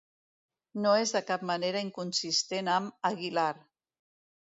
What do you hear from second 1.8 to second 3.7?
inconsistent amb "Aguilar".